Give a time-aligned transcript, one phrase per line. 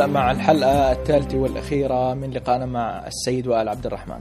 [0.00, 4.20] هلا مع الحلقة الثالثة والأخيرة من لقائنا مع السيد وائل عبد الرحمن.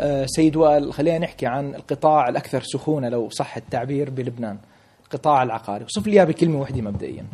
[0.00, 4.58] أه سيد وائل خلينا نحكي عن القطاع الأكثر سخونة لو صح التعبير بلبنان.
[5.04, 7.24] القطاع العقاري، وصف لي اياه بكلمة واحدة مبدئيا.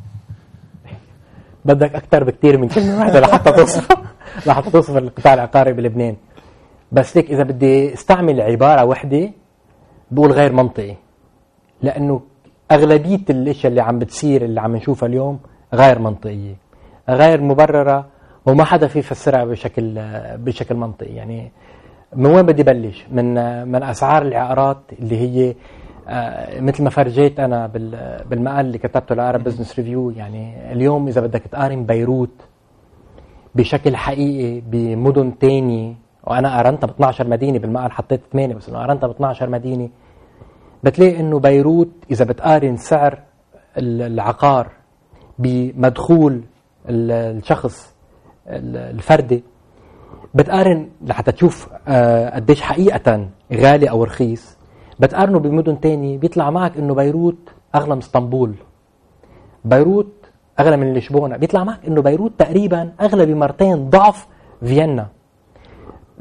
[1.64, 3.88] بدك أكثر بكثير من كلمة واحدة لحتى توصف
[4.46, 6.16] لحتى توصف القطاع العقاري بلبنان.
[6.92, 9.30] بس ليك إذا بدي أستعمل عبارة واحدة
[10.10, 10.96] بقول غير منطقي.
[11.82, 12.22] لأنه
[12.70, 15.40] أغلبية الإشياء اللي عم بتصير اللي عم نشوفها اليوم
[15.74, 16.67] غير منطقية.
[17.08, 18.06] غير مبررة
[18.46, 19.94] وما حدا في يفسرها بشكل
[20.36, 21.14] بشكل منطقي.
[21.14, 21.52] يعني
[22.16, 23.34] من وين بدي بلش؟ من
[23.68, 25.54] من أسعار العقارات اللي هي
[26.08, 27.66] آه، مثل ما فرجيت أنا
[28.30, 32.30] بالمقال اللي كتبته لعرب business review يعني اليوم إذا بدك تقارن بيروت
[33.54, 39.06] بشكل حقيقي بمدن تاني وأنا قارنتها ب 12 مدينة بالمقال حطيت 8 بس إنه قارنتها
[39.06, 39.88] ب 12 مدينة
[40.84, 43.18] بتلاقي إنه بيروت إذا بتقارن سعر
[43.78, 44.68] العقار
[45.38, 46.42] بمدخول
[46.88, 47.94] الشخص
[48.46, 49.44] الفردي.
[50.34, 54.56] بتقارن لحتى تشوف آه، قديش حقيقة غالي أو رخيص.
[55.00, 57.38] بتقارنه بمدن تاني بيطلع معك إنه بيروت
[57.74, 58.54] أغلى من إسطنبول.
[59.64, 60.12] بيروت
[60.60, 61.36] أغلى من لشبونة.
[61.36, 64.26] بيطلع معك إنه بيروت تقريبا أغلى بمرتين ضعف
[64.60, 65.06] فيينا.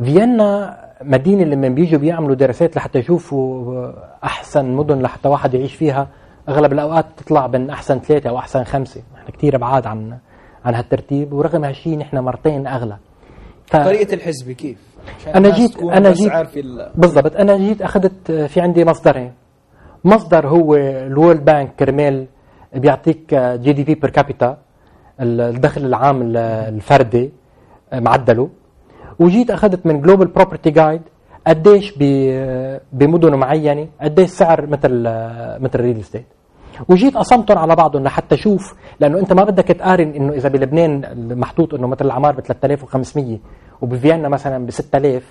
[0.03, 3.91] فيينا مدينة لما بيجوا بيعملوا دراسات لحتى يشوفوا
[4.23, 6.07] أحسن مدن لحتى واحد يعيش فيها
[6.49, 9.01] أغلب الأوقات تطلع بين أحسن ثلاثة أو أحسن خمسة.
[9.15, 10.17] إحنا كثير بعاد عن
[10.67, 12.97] عن هالترتيب ورغم هالشيء نحن مرتين أغلى.
[13.67, 13.75] ف...
[13.75, 14.77] طريقة الحزب كيف؟
[15.35, 16.31] أنا جيت أنا جيت
[16.95, 17.35] بالضبط.
[17.35, 19.31] أنا جيت أخذت في عندي مصدرين
[20.03, 22.25] مصدر هو ال World Bank كرمال
[22.75, 24.57] بيعطيك GDP per capita
[25.19, 27.31] الدخل العام الفردي
[27.93, 28.49] معدله.
[29.19, 31.01] وجيت أخذت من Global Property Guide
[31.47, 31.93] قديش
[32.93, 34.91] بمدن معينة قديش سعر مثل
[35.63, 36.25] مثل ال real estate
[36.89, 41.03] وجيت قسمتهم على بعضهم لحتى أشوف لأنه أنت ما بدك تقارن إنه إذا بلبنان
[41.39, 43.37] محطوط إنه مثل العمار ب 3500
[43.81, 45.23] وبفيينا مثلا ب 6000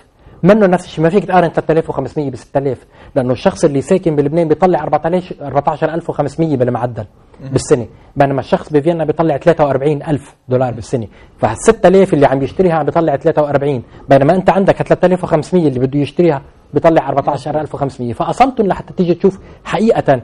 [0.43, 2.85] منه نفس الشيء ما فيك تقارن 3500 ب 6000
[3.15, 7.05] لأنه الشخص اللي ساكن بلبنان بيطلع 14500 بالمعدل
[7.51, 13.15] بالسنة بينما الشخص بفيينا بيطلع 43000 دولار بالسنة فال 6000 اللي عم يشتريها عم بيطلع
[13.15, 16.41] 43 بينما أنت عندك 3500 اللي بده يشتريها
[16.73, 20.21] بيطلع 14500 فقسمتهم لحتى تيجي تشوف حقيقة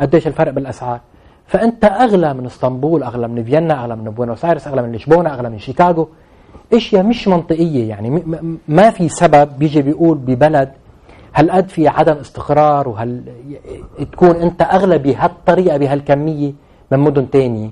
[0.00, 1.00] قديش الفرق بالأسعار.
[1.46, 5.50] فأنت أغلى من إسطنبول أغلى من فيينا أغلى من بوينوس آيرس أغلى من لشبونة أغلى
[5.50, 6.08] من شيكاغو.
[6.72, 8.10] إشياء مش منطقية يعني
[8.68, 10.72] ما في سبب بيجي بيقول ببلد
[11.34, 13.22] هالقد في عدم استقرار وهل
[14.12, 16.52] تكون أنت أغلى بهالطريقة بهالكمية
[16.90, 17.70] من مدن ثانية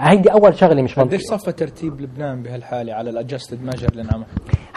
[0.00, 1.16] هيدي أول شغلة مش منطقية.
[1.16, 4.24] قديش صفى ترتيب لبنان بهالحالة على ال adjusted measure اللي انعمل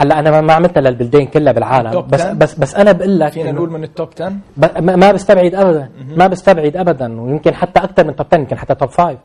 [0.02, 2.02] هلا أنا ما عملتها للبلدان كلها بالعالم.
[2.02, 4.34] بس بس بس أنا بقول لك فينا نقول من ال top 10
[4.82, 5.90] ما بستبعد ابدا.
[6.18, 7.22] ما بستبعد ابدا.
[7.22, 9.18] ويمكن حتى أكثر من top 10 يمكن حتى top 5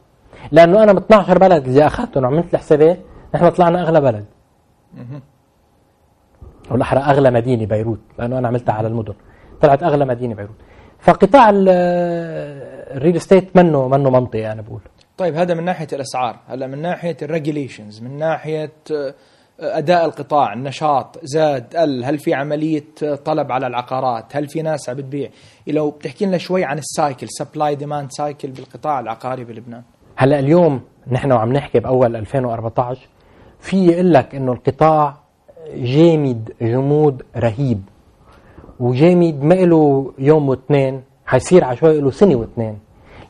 [0.53, 2.99] لأنه أنا من 12 بلد اللي أخذتهم وعملت الحسابات
[3.35, 4.25] نحن طلعنا أغلى بلد.
[6.71, 9.15] والاحرى أغلى مدينة بيروت لأنه أنا عملتها على المدن.
[9.61, 10.57] طلعت أغلى مدينة بيروت.
[11.01, 14.81] فقطاع ال real estate منه منه منطقي أنا بقول.
[15.17, 16.37] طيب هذا من ناحية الأسعار.
[16.49, 19.15] هلا من ناحية ال regulations من ناحية آه،
[19.61, 22.85] أداء القطاع النشاط زاد قل هل في عملية
[23.25, 25.29] طلب على العقارات؟ هل في ناس عم بتبيع
[25.67, 29.83] لو بتحكي لنا شوي عن ال cycle supply demand cycle بالقطاع العقاري بلبنان.
[30.17, 30.81] هلا اليوم
[31.13, 33.09] نحن وعم نحكي بأول 2014
[33.61, 35.17] في يقول لك إنه القطاع
[35.77, 37.83] جامد جمود رهيب
[38.81, 42.79] وجامد ما له يوم واثنين حيصير شي له سنة واثنين.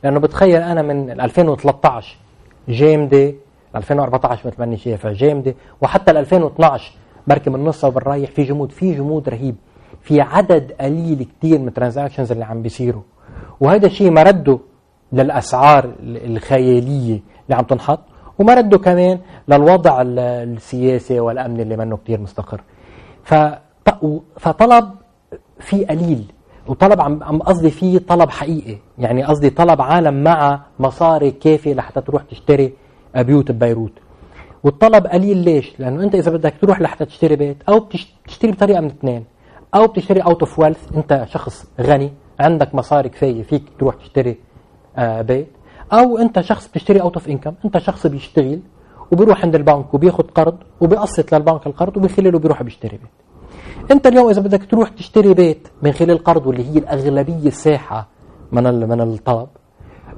[0.04, 2.16] لأنه بتخيل أنا من 2013
[2.68, 3.34] جامدة
[3.76, 6.92] 2014 مثل ما اني شايفها جامده وحتى ال 2012
[7.26, 9.56] بركي من نصها وبالرايح في جمود في جمود رهيب
[10.02, 13.02] في عدد قليل كثير من ال transactions اللي عم بيصيروا.
[13.60, 14.58] وهذا الشيء مرده
[15.12, 18.00] للأسعار الخيالية اللي عم تنحط
[18.38, 19.18] ومرده كمان
[19.48, 22.60] للوضع السياسي والامن اللي منه كثير مستقر.
[24.36, 24.90] فطلب
[25.60, 26.32] في قليل
[26.66, 28.76] وطلب عم قصدي فيه طلب حقيقي.
[28.98, 32.72] يعني قصدي طلب عالم مع مصاري كافية لحتى تروح تشتري
[33.22, 33.92] بيوت ببيروت.
[34.64, 38.86] والطلب قليل ليش؟ لأنه أنت إذا بدك تروح لحتى تشتري بيت أو بتشتري بطريقة من
[38.86, 39.24] اثنين.
[39.74, 44.36] أو بتشتري out of wealth أنت شخص غني عندك مصاري كفاية فيك تروح تشتري
[44.96, 45.48] آه بيت.
[45.92, 48.60] أو أنت شخص بتشتري out of income أنت شخص بيشتغل
[49.12, 53.10] وبيروح عند البنك وبياخذ قرض وبيقسط للبنك القرض ومن خلاله بيروح بيشتري بيت.
[53.90, 58.08] أنت اليوم إذا بدك تروح تشتري بيت من خلال قرض واللي هي الأغلبية الساحقة
[58.52, 59.48] من من الطلب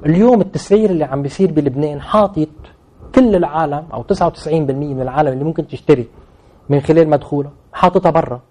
[0.05, 2.47] اليوم التسعير اللي عم بيصير بلبنان حاطط
[3.15, 6.07] كل العالم أو 99% من العالم اللي ممكن تشتري
[6.69, 8.41] من خلال مدخوله حاططها برا.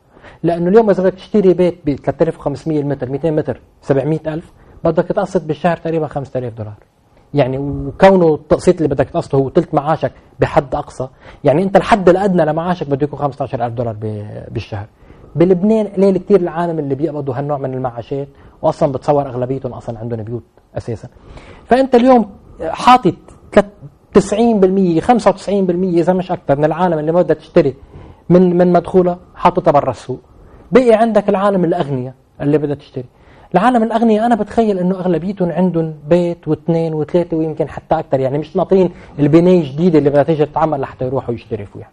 [0.43, 4.53] لأنه اليوم إذا بدك تشتري بيت ب 3500 المتر 200 متر 700000
[4.85, 6.75] بدك تقسط بالشهر تقريبا 5000 دولار.
[7.35, 11.09] يعني وكونه التقسيط اللي بدك تقسطه هو ثلث معاشك بحد أقصى
[11.45, 13.97] يعني أنت الحد الأدنى لمعاشك بده يكون 15000 دولار
[14.51, 14.87] بالشهر.
[15.37, 18.29] بلبنان قليل كثير العالم اللي بيقبضوا هالنوع من المعاشات
[18.63, 20.43] واصلا بتصور أغلبيتهم أصلا عندهم بيوت
[20.77, 21.09] أساسا.
[21.67, 22.31] فأنت اليوم
[22.63, 23.15] حاطط
[24.19, 24.21] 90%
[25.01, 27.75] 95% إذا مش أكثر من العالم اللي ما بدها تشتري
[28.31, 30.21] من من مدخولها حاططها برا السوق.
[30.73, 33.05] بقي عندك العالم الأغنياء اللي بدها تشتري.
[33.55, 38.57] العالم الأغنياء أنا بتخيل إنه أغلبيتهم عندهم بيت واثنين وثلاثة ويمكن حتى أكثر يعني مش
[38.57, 41.89] ناطرين البناية الجديدة اللي بدها تيجي تتعمل لحتى يروحوا يشتروا فيها.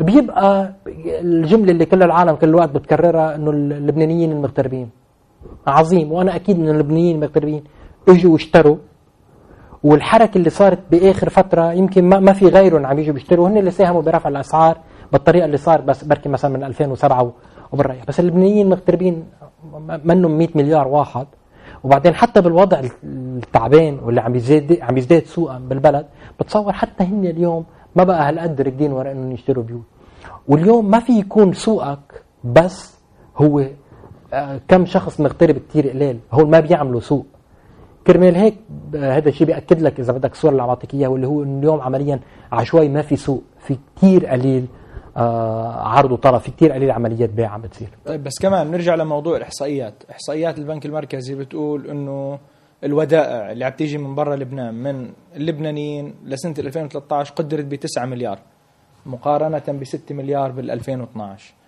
[0.00, 0.72] بيبقى
[1.06, 4.88] الجملة اللي كل العالم كل الوقت بتكررها إنه اللبنانيين المغتربين.
[5.66, 7.64] عظيم وأنا أكيد من اللبنانيين المغتربين
[8.08, 8.76] إجوا واشتروا
[9.86, 13.70] والحركة اللي صارت بآخر فترة يمكن ما, ما في غيرهم عم يجوا بيشتروا هن اللي
[13.70, 14.76] ساهموا برفع الأسعار
[15.12, 17.32] بالطريقة اللي صار بس بركي مثلا من 2007
[17.72, 17.98] وبالرأي.
[18.08, 19.24] بس اللبنانيين المغتربين
[20.04, 21.26] منهم 100 مليار واحد.
[21.84, 26.06] وبعدين حتى بالوضع التعبان واللي عم يزداد عم يزداد سوءا بالبلد
[26.40, 27.64] بتصور حتى هن اليوم
[27.96, 29.82] ما بقى هالقد راكدين ورا إنهم يشتروا بيوت.
[30.48, 32.96] واليوم ما في يكون سوقك بس
[33.36, 33.64] هو
[34.32, 37.26] آه، كم شخص مغترب كتير قليل هول ما بيعملوا سوق
[38.06, 38.54] كرمال هيك
[38.94, 42.20] هذا الشيء بيأكد لك إذا بدك الصورة اللي عم اعطيك اياها واللي هو اليوم عمليا
[42.52, 44.66] عشوائي ما في سوق في كتير قليل
[45.16, 47.88] آه عرض وطلب في كتير قليل عمليات بيع عم بتصير.
[48.06, 52.38] طيب بس كمان نرجع لموضوع الإحصائيات، إحصائيات البنك المركزي بتقول إنه
[52.84, 58.38] الودائع اللي عم تيجي من برا لبنان من اللبنانيين لسنة 2013 قدرت ب 9 مليار
[59.06, 61.65] مقارنة ب 6 مليار بال 2012 أه،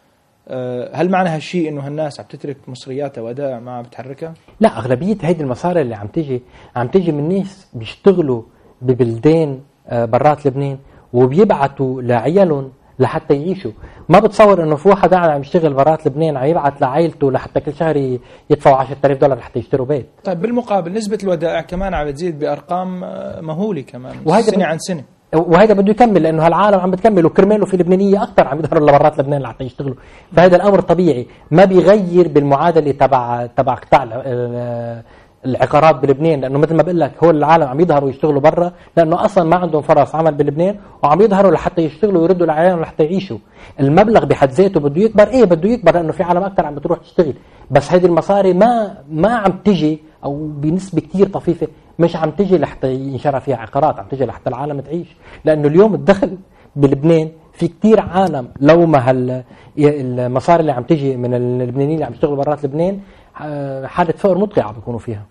[0.94, 5.42] هل معنى هالشيء إنه هالناس عم تترك مصرياتها ودائع ما عم بتحركها؟ لا أغلبية هيدي
[5.42, 6.42] المصاري اللي عم تيجي
[6.76, 8.42] عم تيجي من ناس بيشتغلوا
[8.82, 10.78] ببلدان آه، برات لبنان
[11.12, 13.72] وبيبعتوا لعيالهم لحتى يعيشوا.
[14.08, 17.74] ما بتصور إنه في واحد قاعد عم يشتغل برات لبنان عم يبعت لعائلته لحتى كل
[17.74, 18.18] شهر
[18.50, 20.06] يدفعوا 10000 دولار لحتى يشتروا بيت.
[20.24, 25.04] طيب بالمقابل نسبة الودائع كمان عم بتزيد بأرقام آه، مهولة كمان وهيدا سنة عن سنة.
[25.34, 29.42] وهذا بده يكمل لأنه هالعالم عم بتكمل وكرماله في لبنانية أكثر عم يظهروا لبرات لبنان
[29.42, 29.94] لحتى يشتغلوا.
[30.32, 31.26] فهذا الأمر طبيعي.
[31.50, 35.02] ما بيغير بالمعادلة تبع تبع قطاع ال- ال-
[35.46, 39.44] العقارات بلبنان لأنه مثل ما بقول لك هو العالم عم يظهروا يشتغلوا برا لأنه أصلا
[39.44, 43.38] ما عندهم فرص عمل بلبنان وعم يظهروا لحتى يشتغلوا ويردوا لعيالهم لحتى يعيشوا.
[43.80, 47.34] المبلغ بحد ذاته بده يكبر إيه بده يكبر لأنه في عالم أكثر عم بتروح تشتغل.
[47.70, 51.68] بس هذه المصاري ما ما عم تجي أو بنسبة كثير طفيفة
[51.98, 55.16] مش عم تجي لحتى ينشرى فيها عقارات عم تجي لحتى العالم تعيش.
[55.44, 56.38] لأنه اليوم الدخل
[56.76, 59.44] بلبنان في كثير عالم لو ما هال
[59.78, 63.00] المصاري اللي عم تجي من اللبنانيين اللي عم يشتغلوا برات لبنان
[63.42, 65.24] آه، حاله فقر مدقعه عم بيكونوا فيها.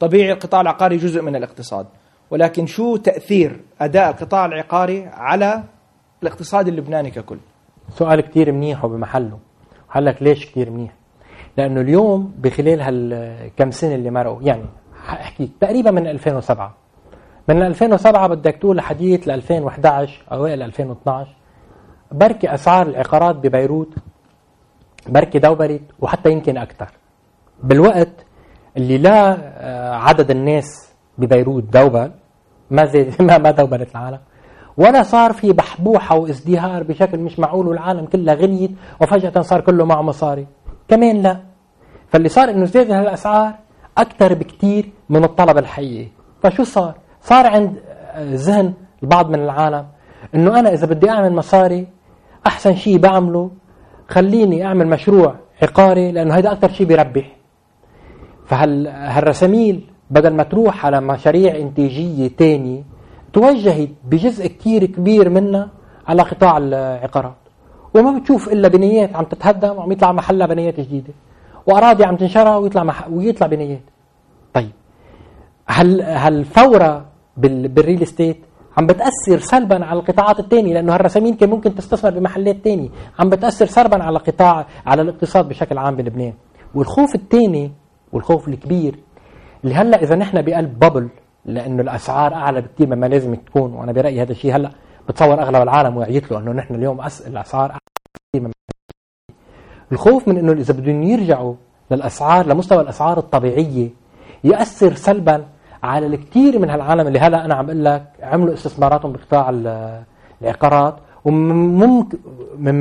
[0.00, 1.86] طبيعي القطاع العقاري جزء من الاقتصاد.
[2.30, 5.62] ولكن شو تأثير أداء القطاع العقاري على
[6.22, 7.38] الاقتصاد اللبناني ككل؟
[7.90, 9.38] سؤال كتير منيح وبمحله.
[9.90, 10.92] هقول لك ليش كتير منيح؟
[11.56, 14.64] لأنه اليوم بخلال هالكم سنة اللي مرقوا يعني
[15.08, 16.74] أحكي تقريبا من 2007
[17.48, 21.30] من 2007 بدك تقول لحديث ل 2011 أوائل 2012
[22.12, 23.94] بركي أسعار العقارات ببيروت
[25.08, 26.88] بركي دوبلت وحتى يمكن أكثر
[27.62, 28.26] بالوقت
[28.76, 32.10] اللي لا آه، عدد الناس ببيروت دوبل
[32.70, 34.18] ما زي ما ما دوبلت العالم.
[34.76, 40.02] ولا صار في بحبوحة وازدهار بشكل مش معقول والعالم كلها غنيت وفجأة صار كله معه
[40.02, 40.46] مصاري.
[40.88, 41.40] كمان لا.
[42.08, 43.54] فاللي صار إنه زيادة هالاسعار
[43.98, 46.08] أكثر بكثير من الطلب الحقيقي.
[46.42, 48.72] فشو صار؟ صار عند آه، ذهن
[49.02, 49.86] البعض من العالم
[50.34, 51.86] إنه أنا إذا بدي أعمل مصاري
[52.46, 53.50] أحسن شيء بعمله
[54.08, 57.36] خليني أعمل مشروع عقاري لأنه هذا أكثر شيء بيربح.
[58.46, 62.82] فهالرساميل بدل ما تروح على مشاريع إنتاجية تانية
[63.32, 65.68] توجهت بجزء كتير كبير منها
[66.08, 67.43] على قطاع العقارات
[67.94, 71.12] وما بتشوف إلا بنايات عم تتهدم وعم يطلع محلها بنايات جديدة.
[71.66, 73.08] وأراضي عم تنشرى ويطلع مح...
[73.10, 73.82] ويطلع بنايات
[74.54, 74.70] طيب
[75.66, 77.04] هل هالفوره
[77.36, 77.68] بال...
[77.68, 78.36] بالريل استيت
[78.78, 83.66] عم بتأثر سلبا على القطاعات الثانية لأنه هالرسامين كان ممكن تستثمر بمحلات ثانية عم بتأثر
[83.66, 86.32] سلبا على قطاع على الاقتصاد بشكل عام بلبنان.
[86.74, 87.72] والخوف الثاني
[88.12, 88.98] والخوف الكبير
[89.64, 91.08] اللي هلأ إذا نحن بقلب بابل
[91.44, 94.70] لأنه الأسعار أعلى بكثير مما لازم تكون وأنا برأيي هذا الشيء هلأ
[95.08, 97.00] بتصور أغلب العالم وعيت له إنه نحن اليوم.
[97.26, 97.78] الاسعار
[99.92, 101.54] الخوف من إنه إذا بدهم يرجعوا
[101.90, 103.88] للأسعار لمستوى الأسعار الطبيعية
[104.44, 105.44] يأثر سلبا
[105.82, 110.02] على الكثير من هالعالم اللي هلا أنا عم بقول لك عملوا استثماراتهم بقطاع ال-
[110.42, 112.18] العقارات وممكن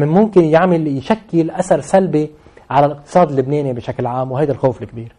[0.08, 2.32] ممكن يعمل يشكل أثر سلبي
[2.70, 5.16] على الاقتصاد اللبناني بشكل عام وهذا الخوف الكبير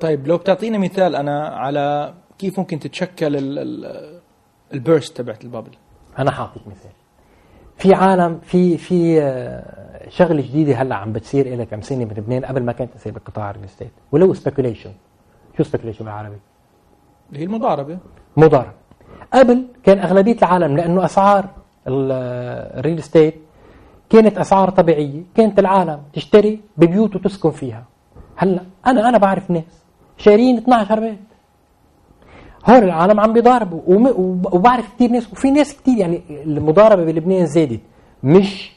[0.00, 4.19] طيب لو بتعطينا مثال أنا على كيف ممكن تتشكل ال- ال-
[4.74, 5.70] البيرست تبعت البابل.
[6.18, 6.90] أنا حاعطيك مثال.
[7.78, 12.62] في عالم في في آه، شغلة جديدة هلأ عم بتصير لها كم سنة بلبنان قبل
[12.62, 14.92] ما كانت تصير بقطاع ال real estate واللي هو speculation
[15.56, 16.36] شو speculation بالعربي؟
[17.28, 17.98] اللي هي المضاربة.
[18.36, 18.72] مضارب
[19.32, 21.48] قبل كان أغلبية العالم لأنه أسعار
[21.86, 23.34] ال real estate
[24.10, 25.22] كانت أسعار طبيعية.
[25.34, 27.84] كانت العالم تشتري ببيوت وتسكن فيها.
[28.36, 29.84] هلأ أنا أنا بعرف ناس
[30.16, 31.18] شارين 12 بيت.
[32.68, 33.80] هون العالم عم بيضاربوا
[34.52, 37.80] وبعرف كثير ناس وفي ناس كثير يعني المضاربة بلبنان زادت.
[38.22, 38.72] مش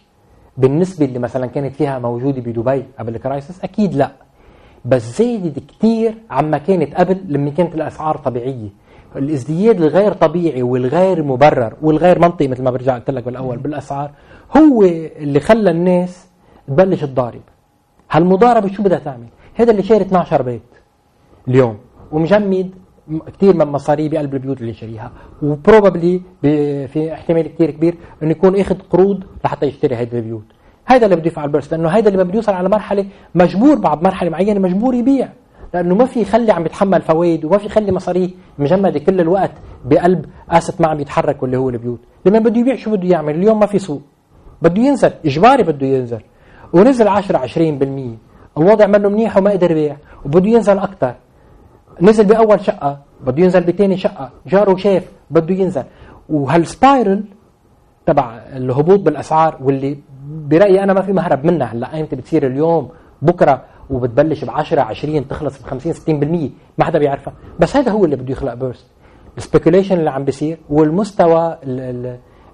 [0.57, 4.11] بالنسبة اللي مثلا كانت فيها موجودة بدبي قبل الكرايسس أكيد لا.
[4.85, 8.69] بس زادت كثير عما كانت قبل لما كانت الأسعار طبيعية.
[9.15, 14.11] الازدياد الغير طبيعي والغير مبرر والغير منطقي مثل ما برجع قلت لك بالأول بالأسعار
[14.57, 16.27] هو اللي خلى الناس
[16.67, 17.41] تبلش تضارب.
[18.11, 20.61] هالمضاربة شو بدها تعمل؟ هذا اللي شاري 12 بيت
[21.47, 21.77] اليوم.
[22.11, 22.71] ومجمد
[23.37, 26.21] كثير من مصاريه بقلب البيوت اللي شاريها وبروبابلي
[26.87, 30.43] في احتمال كثير كبير إنه يكون اخذ قروض لحتى يشتري هيدي البيوت.
[30.85, 33.05] هذا اللي بده يفعل بيرس لأنه هذا اللي بده يوصل على مرحلة
[33.35, 35.29] مجبور بعد مرحلة معينة مجبور يبيع.
[35.73, 38.29] لأنه ما في يخلي عم يتحمل فوائد وما في يخلي مصاريه
[38.59, 39.51] مجمدة كل الوقت
[39.85, 41.99] بقلب اسد ما عم يتحرك واللي هو البيوت.
[42.25, 44.01] لما بده يبيع شو بده يعمل؟ اليوم ما في سوق.
[44.61, 46.21] بده ينزل إجباري بده ينزل.
[46.73, 48.17] ونزل 10 20%
[48.57, 49.97] الوضع منه منيح وما قدر يبيع.
[50.25, 51.15] وبده ينزل أكثر
[52.01, 55.83] نزل بأول شقة بده ينزل بثاني شقة جاره شاف بده ينزل.
[56.29, 57.23] وهال spiral
[58.05, 59.97] تبع الهبوط بالأسعار واللي
[60.27, 61.93] برأيي أنا ما في مهرب منها هلأ.
[61.93, 62.89] ايمتى بتصير اليوم
[63.21, 68.05] بكرة وبتبلش ب 10 20 تخلص ب 50 60% ما حدا بيعرفها بس هذا هو
[68.05, 68.85] اللي بده يخلق burst
[69.37, 71.57] ال speculation اللي عم بيصير والمستوى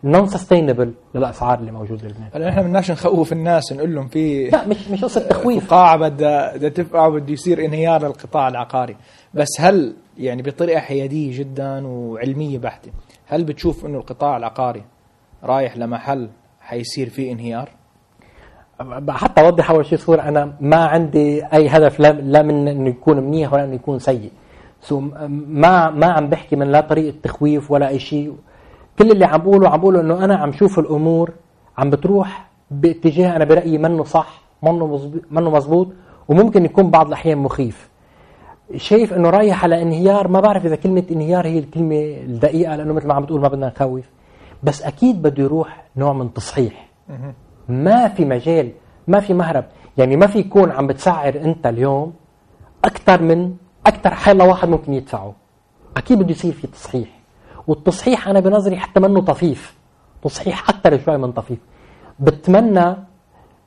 [0.03, 4.67] النون sustainable للأسعار اللي موجودة بلبنان هلأ نحن بدناش نخوف الناس نقول لهم في لا
[4.67, 5.69] مش مش قصة تخويف.
[5.73, 8.95] قاعة بدها بدها تفقع وبده يصير انهيار للقطاع العقاري.
[9.33, 12.91] بس هل يعني بطريقة حيادية جدا وعلمية بحتة
[13.27, 14.83] هل بتشوف إنه القطاع العقاري
[15.43, 16.29] رايح لمحل
[16.61, 17.69] حيصير فيه انهيار؟
[19.09, 23.19] حتى أوضح أول شيء صوره أنا ما عندي أي هدف لا, لا من إنه يكون
[23.19, 24.31] منيح ولا إنه يكون سيء.
[24.81, 28.35] so ما ما عم بحكي من لا طريقة تخويف ولا أي شيء.
[28.99, 31.31] كل اللي عم بقوله عم بقوله إنه أنا عم شوف الأمور
[31.77, 35.87] عم بتروح باتجاه أنا برأيي منه صح منه مزبوط منه مزبوط
[36.27, 37.89] وممكن يكون بعض الأحيان مخيف.
[38.75, 40.27] شايف إنه رايح على انهيار.
[40.27, 43.67] ما بعرف إذا كلمة انهيار هي الكلمة الدقيقة لأنه مثل ما عم بتقول ما بدنا
[43.67, 44.09] نخوف.
[44.63, 46.89] بس أكيد بده يروح نوع من تصحيح.
[47.69, 48.71] ما في مجال
[49.07, 49.65] ما في مهرب.
[49.97, 52.13] يعني ما في يكون عم بتسعر أنت اليوم
[52.85, 53.53] أكثر من
[53.85, 55.33] أكثر حالة واحد ممكن يدفعه.
[55.97, 57.09] أكيد بده يصير في تصحيح.
[57.67, 59.77] والتصحيح أنا بنظري حتى منه طفيف.
[60.23, 61.59] تصحيح أكثر شوي من طفيف.
[62.19, 62.95] بتمنى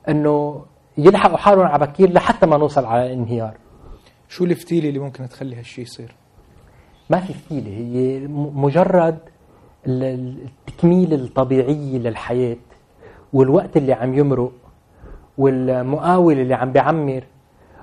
[0.09, 0.65] إنه
[0.97, 3.53] يلحقوا حالهم على بكير لحتى ما نوصل على الانهيار
[4.29, 6.15] شو الفتيلة اللي ممكن تخلي هالشيء يصير؟
[7.09, 9.17] ما في فتيلة هي مجرد
[9.87, 10.37] ال- ال-
[10.67, 12.57] التكميل الطبيعي للحياة
[13.33, 14.51] والوقت اللي عم يمرق
[15.37, 17.23] والمقاول اللي عم بيعمر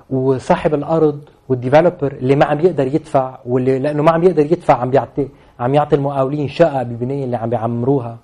[0.09, 4.73] وصاحب الأرض وال developer اللي ما عم يقدر يدفع واللي لأنه ما عم يقدر يدفع
[4.73, 5.27] عم بيعطي
[5.59, 8.17] عم يعطي المقاولين شقة بالبنايه اللي عم بيعمروها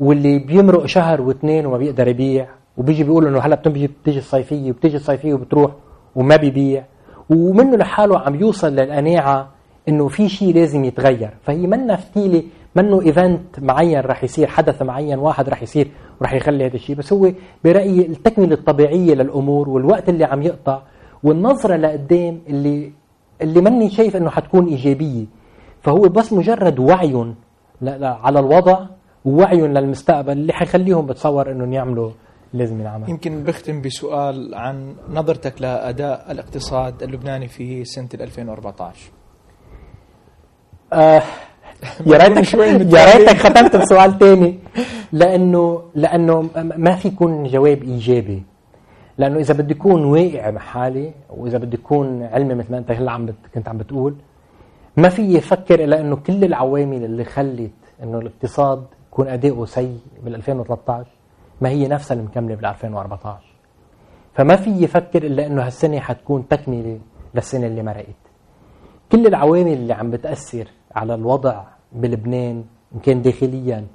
[0.00, 4.96] واللي بيمرق شهر واثنين وما بيقدر يبيع وبيجي بيقول إنه هلأ بتجي بتيجي الصيفية وبتيجي
[4.96, 5.72] الصيفية وبتروح
[6.16, 6.84] وما بيبيع.
[7.30, 9.48] ومنه لحاله عم يوصل للقناعة
[9.88, 11.30] إنه في شيء لازم يتغير.
[11.42, 12.42] فهي منا فتيلة
[12.76, 15.88] منه event معين رح يصير حدث معين واحد رح يصير
[16.20, 17.32] ورح يخلي هذا الشيء بس هو
[17.64, 20.82] برأيي التكملة الطبيعية للأمور والوقت اللي عم يقطع
[21.22, 22.92] والنظرة لقدام اللي
[23.42, 25.24] اللي ماني شايف إنه حتكون إيجابية.
[25.80, 27.34] فهو بس مجرد وعي
[28.02, 28.78] على الوضع
[29.24, 32.10] ووعي للمستقبل اللي حيخليهم بتصور إنهم يعملوا
[32.52, 39.10] لازم ينعمل يمكن بختم بسؤال عن نظرتك لأداء الاقتصاد اللبناني في سنة 2014
[40.92, 41.22] آه
[42.06, 43.14] يا ريتك يا.
[43.16, 44.58] ريتك ختمت بسؤال تاني
[45.12, 48.42] لأنه لأنه ما في يكون جواب إيجابي
[49.18, 53.12] لأنه إذا بدي يكون واقع مع حالي وإذا بدي يكون علمي مثل ما أنت هلأ
[53.12, 53.34] عم.
[53.54, 54.14] كنت عم بتقول
[54.96, 57.70] ما في يفكر إلا إنه كل العوامل اللي خلت
[58.02, 61.10] إنه الاقتصاد يكون أداؤه سيء بال 2013
[61.62, 63.38] ما هي نفسها اللي مكملة بال 2014
[64.34, 66.98] فما في يفكر إلا إنه هالسنة حتكون تكملة
[67.34, 68.22] للسنة اللي مرقت.
[69.12, 72.64] كل العوامل اللي عم بتأثر على الوضع بلبنان
[72.94, 73.86] إن كان داخليا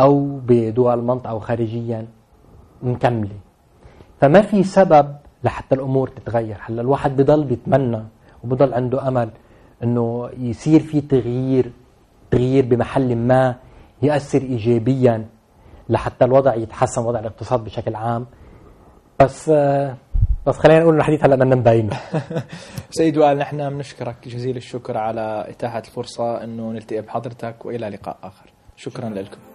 [0.00, 2.06] أو بدول المنطقة أو خارجيا
[2.82, 3.38] مكملة.
[4.20, 6.56] فما في سبب لحتى الأمور تتغير.
[6.60, 8.02] هلأ الواحد بضل بيتمنى
[8.44, 9.30] وبضل عنده أمل
[9.82, 11.72] إنه يصير في تغيير
[12.30, 13.54] تغيير بمحل ما
[14.02, 15.26] يأثر إيجابيا
[15.90, 18.26] لحتى الوضع يتحسن وضع الاقتصاد بشكل عام.
[19.20, 19.96] بس آه،
[20.46, 21.96] بس خلينا نقول الحديث هلا بدنا نبينه.
[22.90, 28.50] سيد وائل نحن بنشكرك جزيل الشكر على إتاحة الفرصة أنه نلتقي بحضرتك وإلى لقاء آخر.
[28.76, 29.08] شكرا.
[29.08, 29.49] لكم.